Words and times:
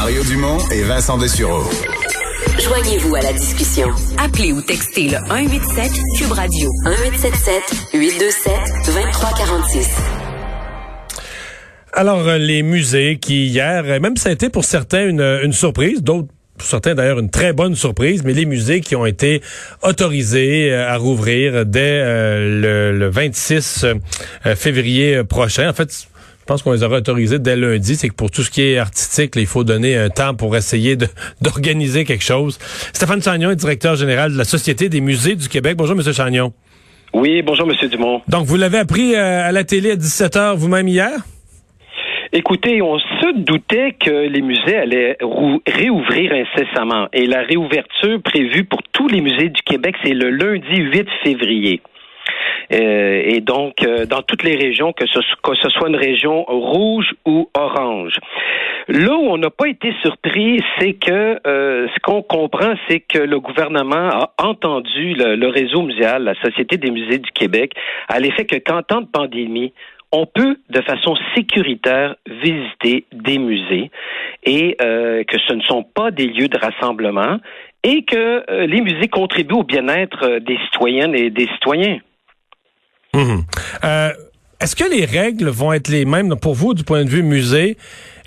Mario 0.00 0.22
Dumont 0.22 0.58
et 0.70 0.82
Vincent 0.82 1.18
Dessureau. 1.18 1.64
Joignez-vous 2.62 3.16
à 3.16 3.20
la 3.20 3.32
discussion. 3.32 3.88
Appelez 4.16 4.52
ou 4.52 4.62
textez 4.62 5.08
le 5.08 5.16
187 5.26 5.92
Cube 6.16 6.30
Radio 6.30 6.70
1877 6.84 7.62
827 7.94 8.52
2346. 8.86 9.88
Alors, 11.94 12.28
euh, 12.28 12.38
les 12.38 12.62
musées 12.62 13.18
qui 13.18 13.46
hier, 13.46 13.82
euh, 13.86 13.98
même 13.98 14.16
ça 14.16 14.28
a 14.28 14.32
été 14.32 14.50
pour 14.50 14.64
certains 14.64 15.04
une, 15.04 15.40
une 15.42 15.52
surprise, 15.52 16.00
d'autres 16.00 16.28
pour 16.56 16.68
certains 16.68 16.94
d'ailleurs 16.94 17.18
une 17.18 17.30
très 17.30 17.52
bonne 17.52 17.74
surprise, 17.74 18.22
mais 18.24 18.34
les 18.34 18.46
musées 18.46 18.80
qui 18.80 18.94
ont 18.94 19.04
été 19.04 19.42
autorisés 19.82 20.72
euh, 20.72 20.88
à 20.88 20.96
rouvrir 20.96 21.66
dès 21.66 22.04
le, 22.04 22.92
le, 22.92 23.08
26 23.08 23.84
février 24.54 25.24
prochain. 25.24 25.68
En 25.68 25.72
fait, 25.72 26.08
pense 26.48 26.62
qu'on 26.62 26.72
les 26.72 26.82
aura 26.82 26.96
autorisés 26.96 27.38
dès 27.38 27.56
lundi. 27.56 27.94
C'est 27.94 28.08
que 28.08 28.14
pour 28.14 28.30
tout 28.30 28.42
ce 28.42 28.50
qui 28.50 28.62
est 28.62 28.78
artistique, 28.78 29.34
il 29.36 29.46
faut 29.46 29.64
donner 29.64 29.96
un 29.96 30.08
temps 30.08 30.34
pour 30.34 30.56
essayer 30.56 30.96
d'organiser 31.42 32.04
quelque 32.04 32.24
chose. 32.24 32.58
Stéphane 32.92 33.22
Chagnon 33.22 33.50
est 33.50 33.56
directeur 33.56 33.94
général 33.94 34.32
de 34.32 34.38
la 34.38 34.44
Société 34.44 34.88
des 34.88 35.00
musées 35.00 35.36
du 35.36 35.48
Québec. 35.48 35.76
Bonjour, 35.76 35.94
Monsieur 35.94 36.12
Chagnon. 36.12 36.52
Oui, 37.12 37.42
bonjour, 37.42 37.66
Monsieur 37.66 37.88
Dumont. 37.88 38.22
Donc, 38.28 38.46
vous 38.46 38.56
l'avez 38.56 38.78
appris 38.78 39.14
euh, 39.14 39.48
à 39.48 39.52
la 39.52 39.64
télé 39.64 39.92
à 39.92 39.96
17 39.96 40.36
h 40.36 40.56
vous-même 40.56 40.88
hier? 40.88 41.10
Écoutez, 42.32 42.82
on 42.82 42.98
se 42.98 43.38
doutait 43.38 43.96
que 43.98 44.10
les 44.10 44.42
musées 44.42 44.76
allaient 44.76 45.16
réouvrir 45.66 46.32
incessamment. 46.32 47.08
Et 47.12 47.26
la 47.26 47.42
réouverture 47.42 48.20
prévue 48.22 48.64
pour 48.64 48.80
tous 48.92 49.08
les 49.08 49.20
musées 49.20 49.48
du 49.48 49.62
Québec, 49.62 49.96
c'est 50.02 50.12
le 50.12 50.30
lundi 50.30 50.76
8 50.76 51.06
février. 51.22 51.80
Euh, 52.72 53.22
et 53.24 53.40
donc 53.40 53.82
euh, 53.82 54.04
dans 54.04 54.22
toutes 54.22 54.42
les 54.42 54.56
régions, 54.56 54.92
que 54.92 55.06
ce, 55.06 55.18
que 55.42 55.54
ce 55.56 55.68
soit 55.70 55.88
une 55.88 55.96
région 55.96 56.44
rouge 56.44 57.14
ou 57.24 57.48
orange. 57.54 58.14
Là 58.88 59.16
où 59.16 59.30
on 59.30 59.38
n'a 59.38 59.50
pas 59.50 59.68
été 59.68 59.92
surpris, 60.02 60.60
c'est 60.78 60.94
que 60.94 61.40
euh, 61.46 61.88
ce 61.88 62.00
qu'on 62.02 62.22
comprend, 62.22 62.74
c'est 62.88 63.00
que 63.00 63.18
le 63.18 63.40
gouvernement 63.40 64.08
a 64.08 64.32
entendu 64.38 65.14
le, 65.14 65.48
réseau 65.48 65.82
muséal, 65.82 66.24
la 66.24 66.34
Société 66.42 66.76
des 66.76 66.90
musées 66.90 67.18
du 67.18 67.30
Québec, 67.30 67.72
à 68.08 68.18
l'effet 68.20 68.44
que 68.44 68.56
qu'en 68.56 68.82
temps 68.82 69.00
de 69.00 69.06
pandémie, 69.06 69.72
on 70.10 70.24
peut 70.24 70.56
de 70.70 70.80
façon 70.80 71.16
sécuritaire 71.34 72.16
visiter 72.26 73.04
des 73.12 73.38
musées 73.38 73.90
et 74.44 74.74
que 74.78 75.38
ce 75.46 75.52
ne 75.52 75.60
sont 75.62 75.82
pas 75.82 76.10
des 76.10 76.26
lieux 76.26 76.48
de 76.48 76.56
rassemblement 76.56 77.36
et 77.84 78.04
que 78.04 78.64
les 78.64 78.80
musées 78.80 79.08
contribuent 79.08 79.56
au 79.56 79.64
bien-être 79.64 80.38
des 80.38 80.56
citoyennes 80.64 81.14
et 81.14 81.28
des 81.28 81.46
citoyens. 81.48 81.98
Mhm. 83.14 83.44
Euh, 83.84 84.10
est-ce 84.60 84.76
que 84.76 84.84
les 84.84 85.04
règles 85.04 85.48
vont 85.48 85.72
être 85.72 85.88
les 85.88 86.04
mêmes? 86.04 86.34
Pour 86.40 86.54
vous 86.54 86.74
du 86.74 86.84
point 86.84 87.04
de 87.04 87.08
vue 87.08 87.22
musée? 87.22 87.76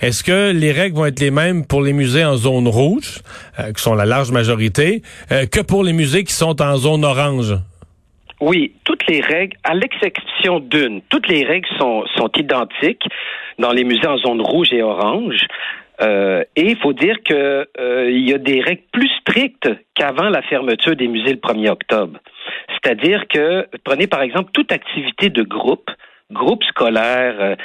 Est-ce 0.01 0.23
que 0.23 0.51
les 0.51 0.71
règles 0.71 0.95
vont 0.95 1.05
être 1.05 1.19
les 1.19 1.31
mêmes 1.31 1.65
pour 1.65 1.81
les 1.81 1.93
musées 1.93 2.25
en 2.25 2.35
zone 2.35 2.67
rouge, 2.67 3.19
euh, 3.59 3.71
qui 3.73 3.81
sont 3.81 3.93
la 3.93 4.05
large 4.05 4.31
majorité, 4.31 5.03
euh, 5.31 5.45
que 5.45 5.61
pour 5.61 5.83
les 5.83 5.93
musées 5.93 6.23
qui 6.23 6.33
sont 6.33 6.61
en 6.61 6.77
zone 6.77 7.05
orange? 7.05 7.53
Oui, 8.39 8.73
toutes 8.85 9.05
les 9.07 9.21
règles, 9.21 9.55
à 9.63 9.75
l'exception 9.75 10.59
d'une, 10.59 11.01
toutes 11.09 11.27
les 11.27 11.43
règles 11.45 11.69
sont, 11.77 12.05
sont 12.17 12.31
identiques 12.35 13.03
dans 13.59 13.71
les 13.71 13.83
musées 13.83 14.07
en 14.07 14.17
zone 14.17 14.41
rouge 14.41 14.73
et 14.73 14.81
orange. 14.81 15.45
et 16.55 16.63
il 16.71 16.77
faut 16.77 16.93
dire 16.93 17.17
qu'il 17.23 17.67
il 18.09 18.27
y 18.27 18.33
a 18.33 18.39
des 18.39 18.59
règles 18.61 18.81
plus 18.91 19.11
strictes 19.21 19.69
qu'avant 19.93 20.29
la 20.29 20.41
fermeture 20.41 20.95
des 20.95 21.07
musées 21.07 21.33
le 21.33 21.39
1er 21.39 21.69
octobre. 21.69 22.17
C'est-à-dire 22.83 23.27
que, 23.27 23.67
prenez 23.83 24.07
par 24.07 24.21
exemple 24.21 24.51
toute 24.53 24.71
activité 24.71 25.29
de 25.29 25.43
groupe, 25.43 25.89
groupe 26.31 26.63
scolaire, 26.63 27.35
euh, 27.39 27.55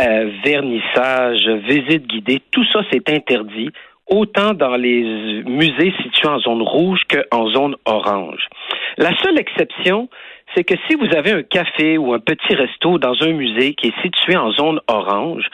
euh, 0.00 0.30
vernissage, 0.44 1.48
visite 1.66 2.06
guidée, 2.06 2.40
tout 2.50 2.64
ça 2.72 2.80
c'est 2.92 3.08
interdit 3.10 3.70
autant 4.08 4.54
dans 4.54 4.76
les 4.76 5.42
musées 5.44 5.92
situés 6.02 6.28
en 6.28 6.38
zone 6.38 6.62
rouge 6.62 7.00
qu'en 7.10 7.48
zone 7.48 7.76
orange. 7.84 8.48
La 8.96 9.10
seule 9.22 9.38
exception, 9.38 10.08
c'est 10.54 10.64
que 10.64 10.74
si 10.88 10.96
vous 10.96 11.14
avez 11.14 11.32
un 11.32 11.42
café 11.42 11.98
ou 11.98 12.14
un 12.14 12.18
petit 12.18 12.54
resto 12.54 12.98
dans 12.98 13.14
un 13.20 13.32
musée 13.32 13.74
qui 13.74 13.88
est 13.88 14.02
situé 14.02 14.36
en 14.36 14.50
zone 14.52 14.80
orange, 14.88 15.44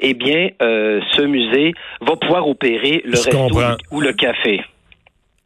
eh 0.00 0.14
bien, 0.14 0.48
euh, 0.60 1.00
ce 1.12 1.22
musée 1.22 1.74
va 2.00 2.16
pouvoir 2.16 2.48
opérer 2.48 3.02
le 3.04 3.12
resto 3.12 3.38
ou 3.92 4.00
le 4.00 4.12
café. 4.12 4.62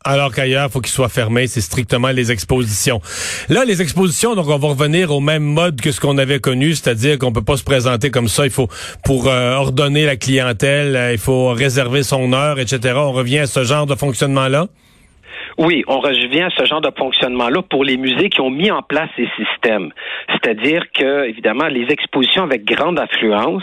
Alors 0.08 0.32
qu'ailleurs, 0.32 0.66
il 0.68 0.72
faut 0.72 0.80
qu'il 0.80 0.92
soit 0.92 1.08
fermé, 1.08 1.48
c'est 1.48 1.60
strictement 1.60 2.10
les 2.10 2.30
expositions. 2.30 3.00
Là, 3.48 3.64
les 3.64 3.82
expositions, 3.82 4.36
donc 4.36 4.46
on 4.46 4.56
va 4.56 4.68
revenir 4.68 5.10
au 5.10 5.18
même 5.18 5.42
mode 5.42 5.80
que 5.80 5.90
ce 5.90 6.00
qu'on 6.00 6.16
avait 6.16 6.38
connu, 6.38 6.74
c'est-à-dire 6.74 7.18
qu'on 7.18 7.32
peut 7.32 7.42
pas 7.42 7.56
se 7.56 7.64
présenter 7.64 8.12
comme 8.12 8.28
ça. 8.28 8.44
Il 8.44 8.52
faut, 8.52 8.68
pour 9.04 9.26
euh, 9.26 9.56
ordonner 9.56 10.06
la 10.06 10.14
clientèle, 10.14 10.94
euh, 10.94 11.12
il 11.12 11.18
faut 11.18 11.48
réserver 11.48 12.04
son 12.04 12.32
heure, 12.32 12.60
etc. 12.60 12.94
On 12.98 13.10
revient 13.10 13.40
à 13.40 13.46
ce 13.48 13.64
genre 13.64 13.86
de 13.86 13.96
fonctionnement-là? 13.96 14.68
Oui, 15.58 15.82
on 15.88 16.00
revient 16.00 16.42
à 16.42 16.50
ce 16.50 16.66
genre 16.66 16.82
de 16.82 16.90
fonctionnement-là 16.96 17.62
pour 17.62 17.82
les 17.82 17.96
musées 17.96 18.28
qui 18.28 18.40
ont 18.42 18.50
mis 18.50 18.70
en 18.70 18.82
place 18.82 19.08
ces 19.16 19.28
systèmes. 19.36 19.90
C'est-à-dire 20.28 20.84
que, 20.94 21.28
évidemment, 21.28 21.66
les 21.66 21.86
expositions 21.88 22.42
avec 22.42 22.64
grande 22.64 23.00
affluence, 23.00 23.62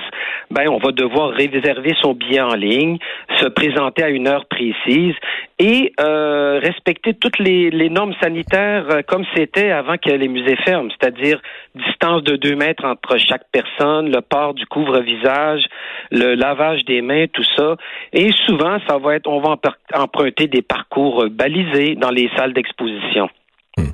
ben, 0.54 0.70
on 0.70 0.78
va 0.78 0.92
devoir 0.92 1.32
réserver 1.32 1.94
son 2.02 2.14
billet 2.14 2.42
en 2.42 2.54
ligne, 2.54 2.98
se 3.40 3.48
présenter 3.48 4.04
à 4.04 4.10
une 4.10 4.28
heure 4.28 4.46
précise 4.46 5.16
et 5.60 5.94
euh, 6.00 6.60
respecter 6.62 7.14
toutes 7.14 7.40
les, 7.40 7.90
normes 7.90 8.14
sanitaires 8.22 8.86
euh, 8.90 9.02
comme 9.06 9.26
c'était 9.36 9.72
avant 9.72 9.98
que 9.98 10.12
les 10.12 10.28
musées 10.28 10.56
ferment, 10.58 10.90
c'est-à-dire 10.92 11.42
distance 11.76 12.24
de 12.24 12.36
deux 12.36 12.56
mètres 12.56 12.86
entre 12.86 13.18
chaque 13.18 13.46
personne, 13.52 14.12
le 14.12 14.22
port 14.22 14.54
du 14.54 14.66
couvre-visage, 14.66 15.66
le 16.12 16.36
lavage 16.36 16.86
des 16.86 17.02
mains, 17.02 17.26
tout 17.32 17.46
ça. 17.56 17.76
Et 18.14 18.32
souvent, 18.46 18.78
ça 18.88 18.98
va 18.98 19.16
être, 19.16 19.28
on 19.28 19.42
va 19.42 19.58
emprunter 19.94 20.48
des 20.48 20.62
parcours 20.62 21.26
balisés 21.30 21.96
dans 21.96 22.12
les 22.12 22.30
salles 22.36 22.54
d'exposition. 22.54 23.30
Hmm. 23.76 23.86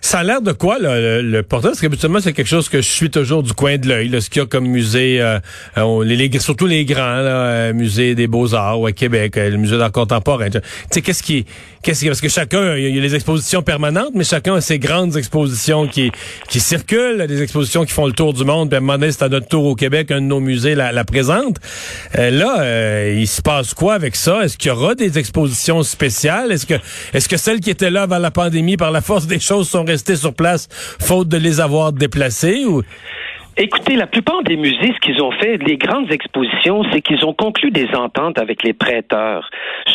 Ça 0.00 0.18
a 0.18 0.24
l'air 0.24 0.42
de 0.42 0.50
quoi 0.50 0.80
le, 0.80 1.22
le, 1.22 1.42
portrait? 1.44 1.70
Parce 1.70 1.80
qu'habituellement, 1.80 2.18
c'est 2.20 2.32
quelque 2.32 2.48
chose 2.48 2.68
que 2.68 2.78
je 2.78 2.88
suis 2.88 3.08
toujours 3.08 3.44
du 3.44 3.52
coin 3.52 3.78
de 3.78 3.86
l'œil. 3.86 4.20
Ce 4.20 4.28
qu'il 4.28 4.42
y 4.42 4.44
a 4.44 4.46
comme 4.46 4.66
musée, 4.66 5.20
euh, 5.20 5.38
euh 5.78 6.04
les, 6.04 6.40
surtout 6.40 6.66
les 6.66 6.84
grands, 6.84 7.20
là, 7.20 7.46
euh, 7.46 7.72
musée 7.72 8.16
des 8.16 8.26
beaux-arts 8.26 8.80
au 8.80 8.88
Québec, 8.88 9.36
euh, 9.36 9.50
le 9.50 9.58
musée 9.58 9.78
d'art 9.78 9.92
contemporain. 9.92 10.50
Tu 10.50 10.58
sais, 10.90 11.02
qu'est-ce 11.02 11.22
qui, 11.22 11.46
qu'est-ce 11.84 12.00
qui, 12.00 12.06
parce 12.06 12.20
que 12.20 12.28
chacun, 12.28 12.74
il 12.76 12.96
y 12.96 12.98
a 12.98 13.00
les 13.00 13.14
expositions 13.14 13.62
permanentes, 13.62 14.10
mais 14.12 14.24
chacun 14.24 14.56
a 14.56 14.60
ses 14.60 14.80
grandes 14.80 15.16
expositions 15.16 15.86
qui, 15.86 16.10
qui 16.48 16.58
circulent, 16.58 17.24
des 17.28 17.42
expositions 17.42 17.84
qui 17.84 17.92
font 17.92 18.06
le 18.06 18.12
tour 18.12 18.34
du 18.34 18.44
monde. 18.44 18.70
Puis 18.70 18.74
à 18.74 18.78
un 18.78 18.80
moment 18.80 18.98
donné, 18.98 19.12
c'est 19.12 19.22
à 19.22 19.28
notre 19.28 19.46
tour 19.46 19.66
au 19.66 19.76
Québec, 19.76 20.10
un 20.10 20.20
de 20.20 20.26
nos 20.26 20.40
musées 20.40 20.74
la, 20.74 20.90
la 20.90 21.04
présente. 21.04 21.58
là, 22.14 23.08
il 23.08 23.28
se 23.28 23.40
passe 23.40 23.72
quoi 23.72 23.94
avec 23.94 24.16
ça? 24.16 24.42
Est-ce 24.42 24.58
qu'il 24.58 24.70
y 24.70 24.72
aura 24.72 24.96
des 24.96 25.16
expositions 25.16 25.84
spéciales? 25.84 26.50
Est-ce 26.50 26.66
que, 26.66 26.74
est-ce 27.14 27.28
que 27.28 27.36
celles 27.36 27.60
qui 27.60 27.70
étaient 27.70 27.90
là 27.90 28.02
avant 28.02 28.18
la 28.18 28.32
pandémie, 28.32 28.76
par 28.76 28.90
la 28.90 29.00
force 29.12 29.26
des 29.26 29.40
choses, 29.40 29.68
sont 29.68 29.84
rester 29.84 30.16
sur 30.16 30.32
place 30.32 30.68
faute 30.98 31.28
de 31.28 31.36
les 31.36 31.60
avoir 31.60 31.92
déplacés 31.92 32.64
ou? 32.64 32.82
Écoutez, 33.58 33.96
la 33.96 34.06
plupart 34.06 34.42
des 34.42 34.56
musées, 34.56 34.94
ce 34.94 35.00
qu'ils 35.00 35.22
ont 35.22 35.30
fait, 35.32 35.58
les 35.58 35.76
grandes 35.76 36.10
expositions, 36.10 36.84
c'est 36.90 37.02
qu'ils 37.02 37.26
ont 37.26 37.34
conclu 37.34 37.70
des 37.70 37.86
ententes 37.94 38.38
avec 38.38 38.62
les 38.62 38.72
prêteurs, 38.72 39.50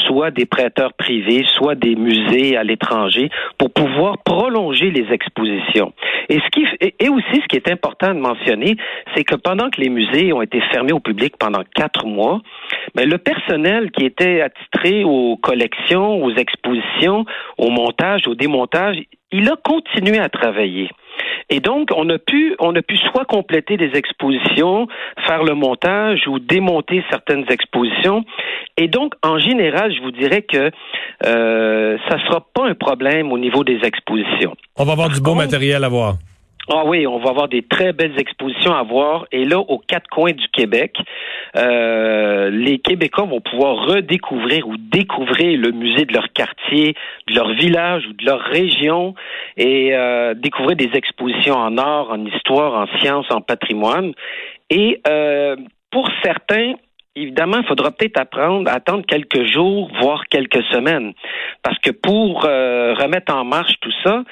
soit 0.06 0.30
des 0.30 0.46
prêteurs 0.46 0.94
privés, 0.94 1.44
soit 1.56 1.74
des 1.74 1.96
musées 1.96 2.56
à 2.56 2.64
l'étranger, 2.64 3.32
pour 3.58 3.74
pouvoir 3.74 4.20
prolonger 4.20 4.92
les 4.92 5.12
expositions. 5.12 5.92
Et 6.30 6.40
ce 6.40 6.50
qui 6.52 6.68
et 7.00 7.10
aussi 7.10 7.42
ce 7.42 7.48
qui 7.48 7.56
est 7.56 7.72
important 7.72 8.14
de 8.14 8.20
mentionner, 8.20 8.76
c'est 9.16 9.24
que 9.24 9.36
pendant 9.36 9.72
que 9.72 9.82
les 9.82 9.90
musées 9.90 10.32
ont 10.34 10.44
été 10.44 10.62
fermés 10.72 10.94
au 10.94 11.00
public 11.00 11.34
pendant 11.40 11.64
quatre 11.74 12.06
mois, 12.06 12.42
ben, 12.94 13.10
le 13.10 13.18
personnel 13.18 13.90
qui 13.90 14.06
était 14.06 14.42
attitré 14.42 15.04
aux 15.04 15.36
collections, 15.38 16.24
aux 16.24 16.32
expositions, 16.36 17.26
au 17.58 17.72
montage, 17.72 18.28
au 18.28 18.36
démontage, 18.36 18.98
il 19.32 19.50
a 19.50 19.56
continué 19.56 20.20
à 20.20 20.30
travailler. 20.30 20.90
Et 21.50 21.62
donc, 21.62 21.90
on 21.96 22.10
a 22.10 22.18
pu, 22.18 22.56
on 22.60 22.76
a 22.76 22.82
pu 22.82 22.98
soit 22.98 23.26
compléter 23.26 23.78
des 23.78 23.92
expositions, 23.96 24.88
faire 25.26 25.44
le 25.44 25.54
montage 25.54 26.28
ou 26.28 26.40
démonter 26.40 27.04
certaines 27.10 27.46
expositions. 27.50 28.26
Et 28.76 28.88
donc, 28.88 29.14
en 29.24 29.40
général, 29.40 29.94
je 29.96 30.02
vous 30.02 30.12
dirais 30.12 30.42
que 30.42 30.72
euh, 31.26 31.98
ça 32.10 32.18
sera 32.26 32.46
pas 32.54 32.68
un 32.68 32.76
problème 32.76 33.32
au 33.32 33.38
niveau 33.38 33.64
des 33.64 33.80
expositions. 33.84 34.56
On 34.78 34.84
va 34.84 34.92
avoir 34.92 35.10
du 35.10 35.22
beau 35.22 35.36
matériel 35.36 35.84
à 35.84 35.90
voir. 35.90 36.16
Ah 36.70 36.84
oui, 36.86 37.08
on 37.08 37.18
va 37.20 37.30
avoir 37.30 37.48
des 37.48 37.62
très 37.62 37.94
belles 37.94 38.20
expositions 38.20 38.74
à 38.74 38.84
voir. 38.84 39.26
Et 39.32 39.46
là, 39.46 39.58
aux 39.60 39.80
quatre 39.80 40.08
coins 40.10 40.34
du 40.34 40.50
Québec, 40.50 40.98
euh, 41.56 42.50
les 42.50 42.80
Québécois 42.80 43.24
vont 43.24 43.40
pouvoir 43.40 43.86
redécouvrir 43.86 44.68
ou 44.68 44.76
découvrir 44.78 45.58
le 45.58 45.72
musée 45.72 46.04
de 46.04 46.14
leur 46.14 46.28
quartier, 46.34 46.94
de 47.30 47.36
leur 47.36 47.54
village 47.54 48.06
ou 48.08 48.14
de 48.14 48.26
leur 48.26 48.42
région 48.42 49.16
et 49.56 49.96
euh, 49.96 50.34
découvrir 50.34 50.76
des 50.76 50.90
expositions 50.94 51.56
en 51.56 51.78
art, 51.78 52.12
en 52.12 52.26
histoire, 52.26 52.74
en 52.74 52.98
sciences, 52.98 53.28
en 53.32 53.40
patrimoine. 53.40 54.12
Et 54.70 55.00
euh, 55.08 55.56
pour 55.90 56.10
certains, 56.22 56.74
évidemment, 57.16 57.60
il 57.62 57.66
faudra 57.66 57.92
peut-être 57.92 58.20
apprendre, 58.20 58.70
attendre 58.70 59.06
quelques 59.08 59.46
jours, 59.46 59.90
voire 60.02 60.26
quelques 60.28 60.64
semaines. 60.74 61.14
Parce 61.64 61.80
que 61.80 61.92
pour 61.92 62.42
remettre 62.42 63.34
en 63.34 63.46
marche 63.46 63.76
tout 63.80 63.94
ça, 64.04 64.24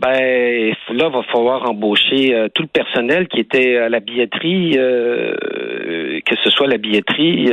ben 0.00 0.72
là, 0.94 1.06
il 1.08 1.12
va 1.12 1.22
falloir 1.24 1.68
embaucher 1.68 2.34
euh, 2.34 2.48
tout 2.54 2.62
le 2.62 2.68
personnel 2.68 3.28
qui 3.28 3.40
était 3.40 3.76
à 3.76 3.88
la 3.88 4.00
billetterie, 4.00 4.74
euh, 4.76 6.20
que 6.24 6.36
ce 6.42 6.50
soit 6.50 6.66
la 6.66 6.78
billetterie, 6.78 7.50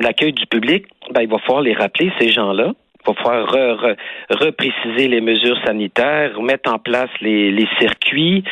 l'accueil 0.00 0.32
du 0.32 0.46
public, 0.46 0.86
ben 1.12 1.22
il 1.22 1.28
va 1.28 1.38
falloir 1.38 1.62
les 1.62 1.74
rappeler, 1.74 2.10
ces 2.18 2.30
gens-là. 2.30 2.72
Il 3.08 3.14
va 3.14 3.22
falloir 3.22 3.96
repréciser 4.30 5.06
les 5.06 5.20
mesures 5.20 5.58
sanitaires, 5.64 6.40
mettre 6.42 6.72
en 6.72 6.78
place 6.80 7.10
les, 7.20 7.52
les 7.52 7.68
circuits 7.78 8.42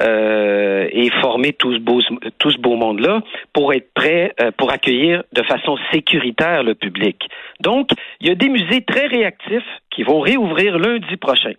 euh, 0.00 0.88
et 0.90 1.10
former 1.20 1.52
tout 1.52 1.74
ce 1.74 1.78
beau, 1.78 2.00
tout 2.38 2.50
ce 2.50 2.58
beau 2.58 2.76
monde-là 2.76 3.20
pour 3.52 3.74
être 3.74 3.92
prêt 3.92 4.32
euh, 4.40 4.50
pour 4.56 4.72
accueillir 4.72 5.22
de 5.32 5.42
façon 5.42 5.76
sécuritaire 5.92 6.62
le 6.62 6.74
public. 6.74 7.28
Donc, 7.60 7.90
il 8.20 8.28
y 8.28 8.30
a 8.30 8.34
des 8.34 8.48
musées 8.48 8.82
très 8.82 9.06
réactifs 9.06 9.68
qui 9.90 10.02
vont 10.02 10.20
réouvrir 10.20 10.78
lundi 10.78 11.16
prochain. 11.18 11.52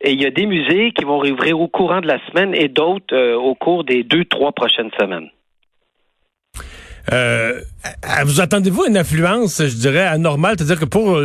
Et 0.00 0.12
il 0.12 0.22
y 0.22 0.26
a 0.26 0.30
des 0.30 0.46
musées 0.46 0.92
qui 0.92 1.04
vont 1.04 1.18
réouvrir 1.18 1.58
au 1.60 1.68
courant 1.68 2.00
de 2.00 2.06
la 2.06 2.18
semaine 2.28 2.54
et 2.54 2.68
d'autres 2.68 3.14
euh, 3.14 3.36
au 3.36 3.54
cours 3.54 3.84
des 3.84 4.04
deux, 4.04 4.24
trois 4.24 4.52
prochaines 4.52 4.90
semaines. 4.98 5.28
Euh, 7.12 7.60
vous 8.24 8.40
attendez-vous 8.40 8.84
une 8.86 8.96
affluence, 8.96 9.62
je 9.64 9.76
dirais, 9.76 10.06
anormale? 10.06 10.56
C'est-à-dire 10.58 10.80
que 10.80 10.84
pour 10.84 11.18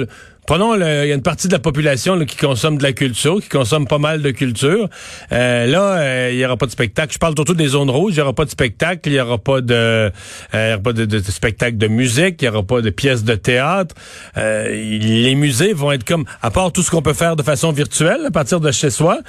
Prenons, 0.46 0.76
il 0.76 0.82
y 0.82 0.84
a 0.84 1.14
une 1.14 1.22
partie 1.22 1.48
de 1.48 1.54
la 1.54 1.60
population 1.60 2.20
qui 2.26 2.36
consomme 2.36 2.78
de 2.78 2.84
la 2.84 2.92
culture, 2.92 3.42
qui 3.42 3.48
consomme 3.48 3.88
pas 3.88 3.98
mal 3.98 4.22
de 4.22 4.32
culture. 4.32 4.90
Euh, 5.32 5.66
là, 5.68 5.98
euh, 6.00 6.30
il 6.34 6.38
y 6.38 6.46
aura 6.46 6.58
pas 6.58 6.66
de 6.66 6.72
spectacle. 6.72 7.14
Je 7.14 7.18
parle 7.18 7.34
surtout 7.34 7.54
des 7.54 7.68
zones 7.68 7.90
rouges. 7.90 8.16
Il 8.16 8.18
y 8.18 8.22
aura 8.22 8.34
pas 8.34 8.44
de 8.44 8.50
spectacle. 8.50 9.10
Il 9.10 9.14
y 9.14 9.22
aura 9.22 9.38
pas 9.38 9.62
de, 9.62 9.74
euh, 9.74 10.12
y 10.54 10.74
aura 10.74 10.84
pas 10.84 10.92
de, 10.92 11.20
spectacle 11.20 11.78
de 11.78 11.88
musique. 11.88 12.42
Il 12.42 12.46
y 12.46 12.48
aura 12.50 12.64
pas 12.64 12.82
de 12.82 12.90
pièces 12.90 13.24
de 13.24 13.36
théâtre. 13.36 13.96
Euh, 14.36 14.68
les 14.68 15.36
musées 15.36 15.72
vont 15.72 15.94
être 15.94 16.04
comme, 16.04 16.26
à 16.42 16.52
part 16.52 16.74
tout 16.74 16.82
ce 16.82 16.92
qu'on 16.92 17.02
peut 17.02 17.14
faire 17.14 17.38
de 17.38 17.44
façon 17.44 17.72
virtuelle 17.72 18.26
à 18.28 18.32
partir 18.32 18.60
de 18.60 18.72
chez 18.72 18.90
soi, 18.90 19.20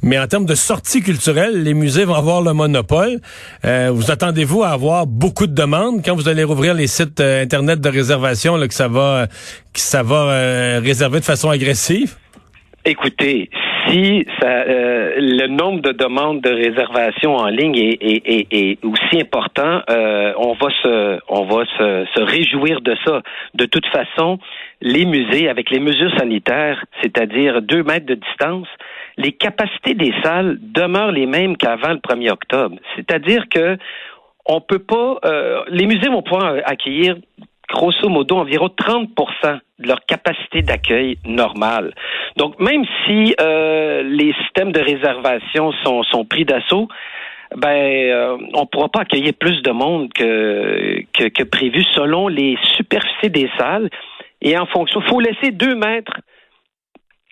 mais 0.00 0.18
en 0.18 0.26
termes 0.26 0.46
de 0.46 0.54
sortie 0.54 1.02
culturelle, 1.02 1.62
les 1.62 1.74
musées 1.74 2.04
vont 2.04 2.14
avoir 2.14 2.40
le 2.40 2.54
monopole. 2.54 3.20
vous 3.62 4.10
attendez-vous 4.10 4.62
à 4.62 4.70
avoir 4.70 5.06
beaucoup 5.06 5.46
de 5.46 5.54
demandes? 5.54 6.02
Quand 6.04 6.14
vous 6.14 6.28
allez 6.28 6.44
rouvrir 6.44 6.74
les 6.74 6.86
sites 6.86 7.20
internet 7.20 7.80
de 7.80 7.88
réservation 7.88 8.56
là, 8.56 8.68
que 8.68 8.74
ça 8.74 8.88
va, 8.88 9.26
que 9.72 9.80
ça 9.80 10.02
va 10.02 10.61
euh, 10.62 10.80
réservé 10.80 11.20
de 11.20 11.24
façon 11.24 11.50
agressive? 11.50 12.14
Écoutez, 12.84 13.50
si 13.86 14.26
euh, 14.42 15.14
le 15.16 15.46
nombre 15.46 15.80
de 15.80 15.92
demandes 15.92 16.40
de 16.40 16.50
réservation 16.50 17.36
en 17.36 17.46
ligne 17.46 17.76
est, 17.76 18.78
aussi 18.84 19.20
important, 19.20 19.82
euh, 19.88 20.32
on 20.36 20.54
va 20.54 20.68
se 20.82 21.20
on 21.28 21.44
va 21.44 21.64
se, 21.64 22.22
réjouir 22.22 22.80
de 22.80 22.96
ça. 23.04 23.22
De 23.54 23.66
toute 23.66 23.86
façon, 23.86 24.38
les 24.80 25.04
musées, 25.04 25.48
avec 25.48 25.70
les 25.70 25.78
mesures 25.78 26.12
sanitaires, 26.18 26.84
c'est-à-dire 27.02 27.62
deux 27.62 27.82
mètres 27.82 28.06
de 28.06 28.14
distance, 28.14 28.68
les 29.16 29.32
capacités 29.32 29.94
des 29.94 30.12
salles 30.24 30.58
demeurent 30.60 31.12
les 31.12 31.26
mêmes 31.26 31.56
qu'avant 31.56 31.90
le 31.92 32.00
1er 32.00 32.30
octobre. 32.30 32.76
C'est-à-dire 32.96 33.44
que 33.48 33.76
on 34.46 34.60
peut 34.60 34.80
pas 34.80 35.20
les 35.68 35.86
musées 35.86 36.08
vont 36.08 36.22
pouvoir 36.22 36.56
accueillir 36.64 37.16
grosso 37.72 38.08
modo 38.08 38.36
environ 38.36 38.68
30 38.68 39.08
de 39.08 39.14
leur 39.86 40.04
capacité 40.06 40.62
d'accueil 40.62 41.18
normale. 41.24 41.94
Donc, 42.36 42.58
même 42.60 42.84
si 43.04 43.34
euh, 43.40 44.02
les 44.02 44.32
systèmes 44.42 44.72
de 44.72 44.80
réservation 44.80 45.72
sont, 45.84 46.02
sont 46.04 46.24
pris 46.24 46.44
d'assaut, 46.44 46.88
ben, 47.56 47.68
euh, 47.68 48.36
on 48.54 48.66
pourra 48.66 48.88
pas 48.88 49.00
accueillir 49.00 49.32
plus 49.38 49.62
de 49.62 49.70
monde 49.70 50.12
que, 50.12 51.04
que, 51.12 51.28
que 51.28 51.42
prévu 51.42 51.82
selon 51.94 52.28
les 52.28 52.56
superficies 52.76 53.30
des 53.30 53.50
salles. 53.58 53.90
Et 54.40 54.56
en 54.58 54.66
fonction, 54.66 55.00
il 55.00 55.08
faut 55.08 55.20
laisser 55.20 55.50
deux 55.50 55.74
mètres 55.74 56.20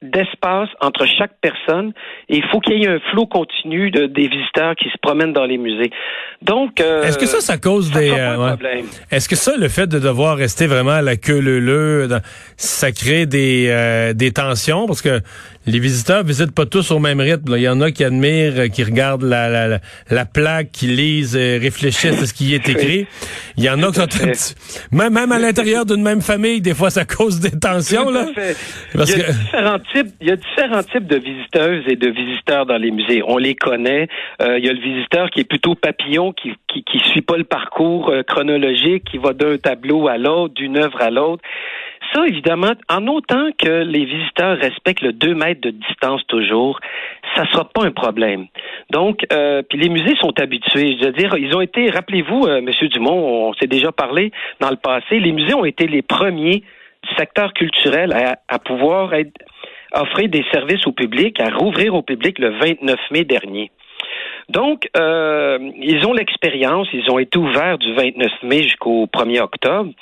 d'espace 0.02 0.68
entre 0.80 1.06
chaque 1.06 1.32
personne 1.42 1.92
et 2.30 2.38
il 2.38 2.44
faut 2.50 2.60
qu'il 2.60 2.78
y 2.78 2.84
ait 2.84 2.88
un 2.88 3.00
flot 3.10 3.26
continu 3.26 3.90
de, 3.90 4.06
des 4.06 4.28
visiteurs 4.28 4.74
qui 4.74 4.88
se 4.88 4.96
promènent 5.02 5.34
dans 5.34 5.44
les 5.44 5.58
musées. 5.58 5.90
Donc, 6.40 6.80
euh, 6.80 7.02
est-ce 7.02 7.18
que 7.18 7.26
ça, 7.26 7.40
ça 7.40 7.58
cause 7.58 7.90
des 7.90 8.10
euh, 8.10 8.56
Est-ce 9.10 9.28
que 9.28 9.36
ça, 9.36 9.56
le 9.58 9.68
fait 9.68 9.86
de 9.86 9.98
devoir 9.98 10.38
rester 10.38 10.66
vraiment 10.66 10.92
à 10.92 11.02
la 11.02 11.16
queue 11.16 11.38
leu, 11.38 11.60
leu 11.60 12.08
ça 12.56 12.92
crée 12.92 13.26
des 13.26 13.66
euh, 13.68 14.14
des 14.14 14.32
tensions? 14.32 14.86
Parce 14.86 15.02
que 15.02 15.20
les 15.66 15.78
visiteurs 15.78 16.24
visitent 16.24 16.54
pas 16.54 16.64
tous 16.64 16.90
au 16.90 16.98
même 16.98 17.20
rythme. 17.20 17.54
Il 17.56 17.62
y 17.62 17.68
en 17.68 17.82
a 17.82 17.90
qui 17.90 18.02
admirent, 18.02 18.58
euh, 18.58 18.68
qui 18.68 18.82
regardent 18.82 19.24
la, 19.24 19.48
la, 19.48 19.80
la, 20.08 20.24
plaque, 20.24 20.70
qui 20.72 20.86
lisent, 20.86 21.36
réfléchissent 21.36 22.22
à 22.22 22.26
ce 22.26 22.32
qui 22.32 22.54
est 22.54 22.66
écrit. 22.70 23.06
Il 23.58 23.64
y 23.64 23.68
en 23.68 23.82
a 23.82 23.88
qui 23.88 24.00
sont 24.00 24.54
même, 24.92 25.12
même 25.12 25.32
à 25.32 25.38
l'intérieur 25.38 25.84
d'une 25.84 26.02
même 26.02 26.22
famille, 26.22 26.62
des 26.62 26.74
fois 26.74 26.88
ça 26.88 27.04
cause 27.04 27.40
des 27.40 27.50
tensions. 27.50 28.10
Là. 28.10 28.26
Parce 28.94 29.10
il, 29.10 29.18
y 29.18 29.22
a 29.22 29.78
il 29.94 30.28
y 30.28 30.30
a 30.30 30.36
différents 30.36 30.82
types 30.82 31.06
de 31.06 31.16
visiteuses 31.16 31.84
et 31.88 31.96
de 31.96 32.08
visiteurs 32.08 32.66
dans 32.66 32.76
les 32.76 32.90
musées. 32.90 33.22
On 33.26 33.38
les 33.38 33.54
connaît. 33.54 34.08
Euh, 34.40 34.58
il 34.58 34.64
y 34.64 34.68
a 34.68 34.72
le 34.72 34.80
visiteur 34.80 35.30
qui 35.30 35.40
est 35.40 35.48
plutôt 35.48 35.74
papillon, 35.74 36.32
qui 36.32 36.52
qui, 36.68 36.84
qui 36.84 36.98
suit 37.10 37.22
pas 37.22 37.36
le 37.36 37.44
parcours 37.44 38.10
euh, 38.10 38.22
chronologique, 38.22 39.04
qui 39.04 39.18
va 39.18 39.32
d'un 39.32 39.58
tableau 39.58 40.08
à 40.08 40.18
l'autre, 40.18 40.54
d'une 40.54 40.78
œuvre 40.78 41.00
à 41.00 41.10
l'autre 41.10 41.42
ça, 42.14 42.26
évidemment, 42.26 42.72
en 42.88 43.06
autant 43.06 43.50
que 43.56 43.84
les 43.84 44.04
visiteurs 44.04 44.58
respectent 44.58 45.02
le 45.02 45.12
2 45.12 45.34
mètres 45.34 45.60
de 45.60 45.70
distance 45.70 46.26
toujours, 46.26 46.80
ça 47.36 47.44
sera 47.50 47.64
pas 47.64 47.84
un 47.84 47.92
problème. 47.92 48.46
Donc, 48.90 49.24
euh, 49.32 49.62
puis 49.68 49.78
les 49.78 49.88
musées 49.88 50.16
sont 50.20 50.38
habitués. 50.40 50.96
Je 51.00 51.06
veux 51.06 51.12
dire, 51.12 51.36
ils 51.38 51.54
ont 51.54 51.60
été, 51.60 51.90
rappelez-vous, 51.90 52.46
euh, 52.46 52.60
Monsieur 52.60 52.88
Dumont, 52.88 53.48
on 53.48 53.54
s'est 53.54 53.68
déjà 53.68 53.92
parlé 53.92 54.32
dans 54.60 54.70
le 54.70 54.76
passé, 54.76 55.20
les 55.20 55.32
musées 55.32 55.54
ont 55.54 55.64
été 55.64 55.86
les 55.86 56.02
premiers 56.02 56.64
du 57.02 57.14
secteur 57.16 57.52
culturel 57.52 58.12
à, 58.12 58.38
à 58.48 58.58
pouvoir 58.58 59.14
être, 59.14 59.32
offrir 59.94 60.28
des 60.28 60.44
services 60.52 60.86
au 60.86 60.92
public, 60.92 61.40
à 61.40 61.50
rouvrir 61.50 61.94
au 61.94 62.02
public 62.02 62.38
le 62.38 62.50
29 62.58 62.98
mai 63.10 63.24
dernier. 63.24 63.70
Donc, 64.50 64.88
euh, 64.96 65.58
ils 65.80 66.04
ont 66.06 66.12
l'expérience, 66.12 66.88
ils 66.92 67.08
ont 67.08 67.20
été 67.20 67.38
ouverts 67.38 67.78
du 67.78 67.94
29 67.94 68.30
mai 68.42 68.64
jusqu'au 68.64 69.06
1er 69.06 69.40
octobre 69.40 69.92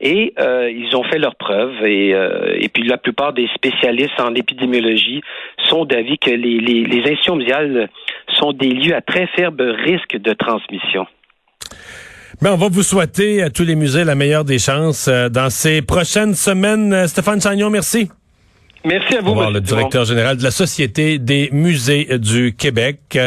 et 0.00 0.34
euh, 0.38 0.70
ils 0.70 0.94
ont 0.94 1.04
fait 1.04 1.18
leurs 1.18 1.36
preuves. 1.36 1.82
Et, 1.86 2.14
euh, 2.14 2.54
et 2.58 2.68
puis, 2.68 2.86
la 2.86 2.98
plupart 2.98 3.32
des 3.32 3.48
spécialistes 3.54 4.20
en 4.20 4.34
épidémiologie 4.34 5.22
sont 5.70 5.86
d'avis 5.86 6.18
que 6.18 6.30
les, 6.30 6.58
les, 6.58 6.84
les 6.84 7.18
sont 8.38 8.52
des 8.52 8.68
lieux 8.68 8.94
à 8.94 9.00
très 9.00 9.26
faible 9.28 9.70
risque 9.70 10.18
de 10.18 10.34
transmission. 10.34 11.06
Mais 12.42 12.50
on 12.50 12.56
va 12.56 12.68
vous 12.68 12.82
souhaiter 12.82 13.42
à 13.42 13.48
tous 13.48 13.64
les 13.64 13.76
musées 13.76 14.04
la 14.04 14.16
meilleure 14.16 14.44
des 14.44 14.58
chances 14.58 15.08
dans 15.08 15.48
ces 15.48 15.80
prochaines 15.80 16.34
semaines. 16.34 17.06
Stéphane 17.06 17.40
Chagnon, 17.40 17.70
merci. 17.70 18.10
Merci 18.84 19.16
à 19.16 19.22
vous. 19.22 19.34
le 19.50 19.60
directeur 19.62 20.04
général 20.04 20.36
de 20.36 20.42
la 20.42 20.50
Société 20.50 21.18
des 21.18 21.48
musées 21.52 22.18
du 22.18 22.54
Québec. 22.54 23.18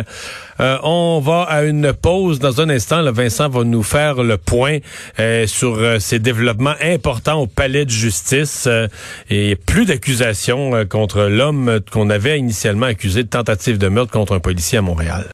Euh, 0.59 0.77
on 0.83 1.19
va 1.19 1.41
à 1.43 1.63
une 1.63 1.93
pause 1.93 2.37
dans 2.37 2.61
un 2.61 2.69
instant. 2.69 3.01
Le 3.01 3.09
Vincent 3.11 3.49
va 3.49 3.63
nous 3.63 3.81
faire 3.81 4.21
le 4.21 4.37
point 4.37 4.77
euh, 5.19 5.47
sur 5.47 5.77
euh, 5.77 5.97
ces 5.97 6.19
développements 6.19 6.75
importants 6.81 7.41
au 7.41 7.47
palais 7.47 7.85
de 7.85 7.89
justice 7.89 8.69
et 9.31 9.55
plus 9.55 9.85
d'accusations 9.85 10.85
contre 10.85 11.23
l'homme 11.23 11.79
qu'on 11.91 12.11
avait 12.11 12.37
initialement 12.37 12.85
accusé 12.85 13.23
de 13.23 13.29
tentative 13.29 13.79
de 13.79 13.87
meurtre 13.87 14.11
contre 14.11 14.35
un 14.35 14.39
policier 14.39 14.77
à 14.77 14.81
Montréal. 14.83 15.25